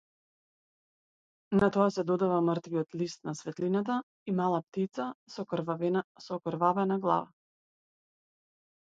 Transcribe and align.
На 1.59 1.67
тоа 1.75 1.89
се 1.97 2.05
додава 2.13 2.39
мртвиот 2.47 2.97
лист 3.03 3.23
на 3.31 3.35
светлината 3.41 3.99
и 4.33 4.37
мала 4.43 4.65
птица 4.67 5.09
со 6.25 6.37
окрвавена 6.41 7.03
глава. 7.09 7.25